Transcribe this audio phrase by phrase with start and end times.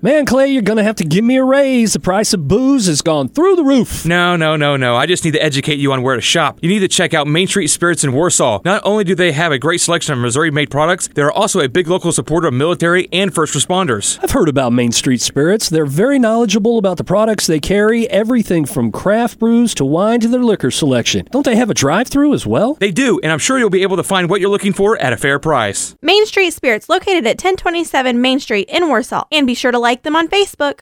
[0.00, 1.94] Man, Clay, you're going to have to give me a raise.
[1.94, 4.06] The price of booze has gone through the roof.
[4.06, 4.94] No, no, no, no.
[4.94, 6.60] I just need to educate you on where to shop.
[6.62, 8.60] You need to check out Main Street Spirits in Warsaw.
[8.64, 11.68] Not only do they have a great selection of Missouri made products, they're also a
[11.68, 14.20] big local supporter of military and first responders.
[14.22, 15.68] I've heard about Main Street Spirits.
[15.68, 20.28] They're very knowledgeable about the products they carry, everything from craft brews to wine to
[20.28, 21.26] their liquor selection.
[21.32, 22.74] Don't they have a drive through as well?
[22.74, 25.12] They do, and I'm sure you'll be able to find what you're looking for at
[25.12, 25.96] a fair price.
[26.02, 29.24] Main Street Spirits, located at 1027 Main Street in Warsaw.
[29.32, 30.80] And be sure to like them on Facebook.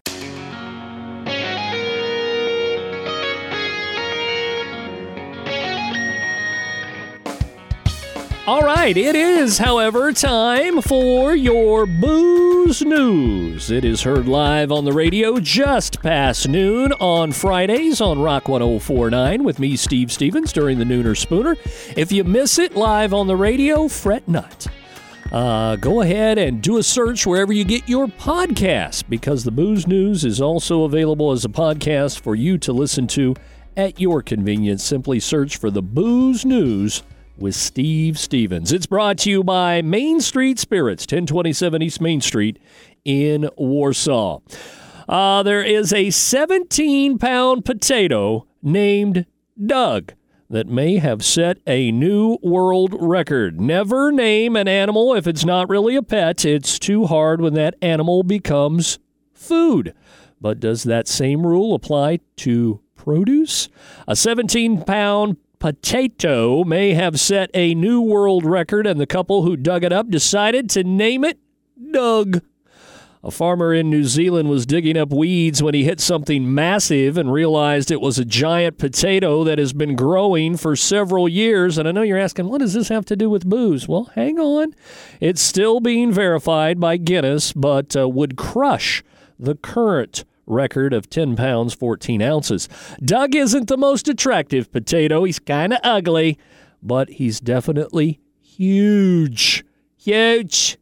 [8.49, 13.71] All right, it is, however, time for your booze news.
[13.71, 19.45] It is heard live on the radio just past noon on Fridays on Rock 1049
[19.45, 21.57] with me, Steve Stevens, during the Nooner Spooner.
[21.97, 24.67] If you miss it live on the radio, fret not.
[25.33, 29.87] Uh, go ahead and do a search wherever you get your podcast because the Booze
[29.87, 33.35] News is also available as a podcast for you to listen to
[33.77, 34.85] at your convenience.
[34.85, 37.03] Simply search for the Booze News
[37.39, 38.73] with Steve Stevens.
[38.73, 42.59] It's brought to you by Main Street Spirits, 1027 East Main Street
[43.05, 44.41] in Warsaw.
[45.09, 49.27] Uh, there is a 17 pound potato named
[49.65, 50.15] Doug
[50.49, 53.61] that may have set a new world record.
[53.61, 56.45] Never name an animal if it's not really a pet.
[56.45, 58.99] It's too hard when that animal becomes
[59.33, 59.95] food.
[60.41, 63.69] But does that same rule apply to produce?
[64.07, 69.57] A 17 pound potato may have set a new world record, and the couple who
[69.57, 71.39] dug it up decided to name it
[71.91, 72.43] Doug.
[73.27, 77.33] A farmer in New Zealand was digging up weeds when he hit something massive and
[77.33, 81.77] realized it was a giant potato that has been growing for several years.
[81.77, 83.89] And I know you're asking, what does this have to do with booze?
[83.89, 84.77] Well, hang on.
[85.19, 89.03] It's still being verified by Guinness, but uh, would crush
[89.41, 92.69] the current record of 10 pounds, 14 ounces.
[93.05, 95.25] Doug isn't the most attractive potato.
[95.25, 96.39] He's kind of ugly,
[96.81, 99.65] but he's definitely huge.
[99.99, 100.79] Huge.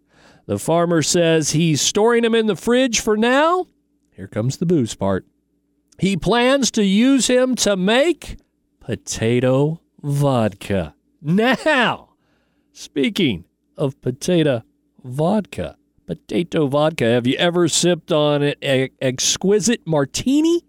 [0.46, 3.66] The farmer says he's storing them in the fridge for now.
[4.10, 5.26] Here comes the booze part.
[5.98, 8.36] He plans to use him to make
[8.80, 10.94] potato vodka.
[11.22, 12.10] Now,
[12.72, 13.44] speaking
[13.76, 14.62] of potato
[15.02, 20.62] vodka, potato vodka, have you ever sipped on an exquisite martini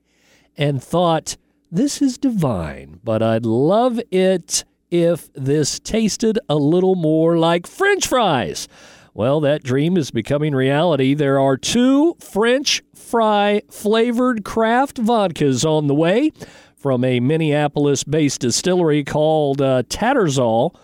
[0.56, 1.36] and thought,
[1.70, 8.08] this is divine, but I'd love it if this tasted a little more like French
[8.08, 8.70] fries?
[9.18, 11.14] Well, that dream is becoming reality.
[11.14, 16.34] There are two French fry flavored craft vodkas on the way
[16.76, 20.76] from a Minneapolis based distillery called uh, Tattersall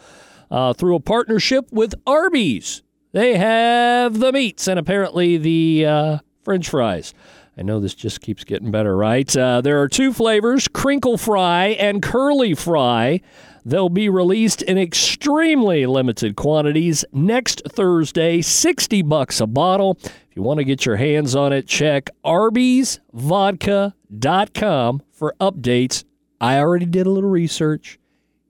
[0.49, 2.83] uh, through a partnership with Arby's.
[3.11, 7.13] They have the meats and apparently the uh, French fries.
[7.57, 9.35] I know this just keeps getting better, right?
[9.35, 13.19] Uh, there are two flavors crinkle fry and curly fry.
[13.63, 19.97] They'll be released in extremely limited quantities next Thursday, 60 bucks a bottle.
[20.03, 26.03] If you want to get your hands on it, check arbysvodka.com for updates.
[26.39, 27.99] I already did a little research.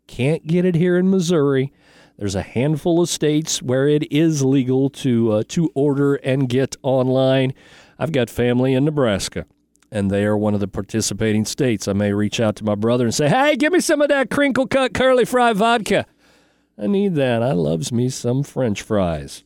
[0.07, 1.73] Can't get it here in Missouri.
[2.17, 6.75] There's a handful of states where it is legal to uh, to order and get
[6.83, 7.53] online.
[7.97, 9.45] I've got family in Nebraska
[9.91, 11.87] and they are one of the participating states.
[11.87, 14.29] I may reach out to my brother and say, "Hey, give me some of that
[14.29, 16.05] crinkle cut curly fry vodka."
[16.81, 17.43] I need that.
[17.43, 19.43] I loves me some French fries.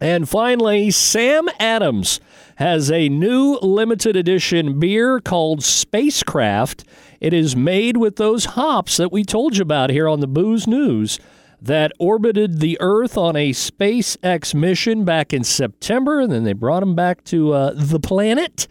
[0.00, 2.20] And finally, Sam Adams
[2.56, 6.84] has a new limited edition beer called Spacecraft.
[7.20, 10.66] It is made with those hops that we told you about here on the Booze
[10.66, 11.20] News
[11.60, 16.80] that orbited the Earth on a SpaceX mission back in September, and then they brought
[16.80, 18.66] them back to uh, the planet.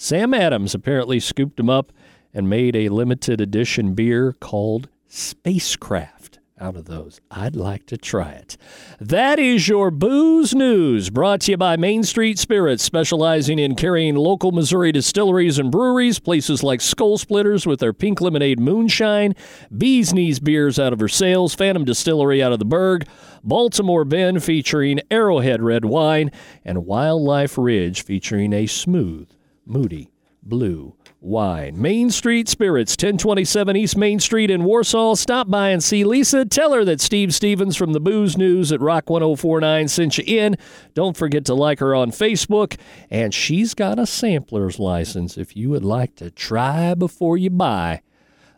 [0.00, 1.92] Sam Adams apparently scooped them up
[2.32, 7.20] and made a limited edition beer called Spacecraft out of those.
[7.32, 8.56] I'd like to try it.
[9.00, 14.14] That is your booze news, brought to you by Main Street Spirits, specializing in carrying
[14.14, 19.34] local Missouri distilleries and breweries, places like Skull Splitters with their pink lemonade moonshine,
[19.76, 23.08] Bees Knees beers out of Versailles, Phantom Distillery out of the Berg,
[23.42, 26.30] Baltimore Bend featuring Arrowhead Red Wine,
[26.64, 29.28] and Wildlife Ridge featuring a smooth
[29.68, 30.10] Moody
[30.42, 31.80] Blue Wine.
[31.80, 35.14] Main Street Spirits, 1027 East Main Street in Warsaw.
[35.14, 36.44] Stop by and see Lisa.
[36.44, 40.56] Tell her that Steve Stevens from the Booze News at Rock 1049 sent you in.
[40.94, 42.78] Don't forget to like her on Facebook.
[43.10, 48.02] And she's got a sampler's license if you would like to try before you buy.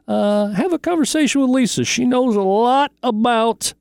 [0.07, 1.85] Uh, have a conversation with Lisa.
[1.85, 3.75] She knows a lot about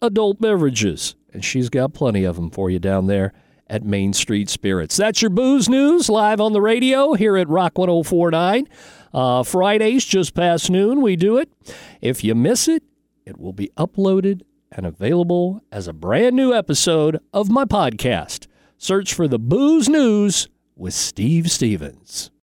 [0.00, 3.32] adult beverages, and she's got plenty of them for you down there
[3.66, 4.96] at Main Street Spirits.
[4.96, 8.68] That's your booze news live on the radio here at Rock 1049.
[9.12, 11.48] Uh, Fridays, just past noon, we do it.
[12.00, 12.82] If you miss it,
[13.24, 18.46] it will be uploaded and available as a brand new episode of my podcast.
[18.76, 22.30] Search for the Booze News with Steve Stevens.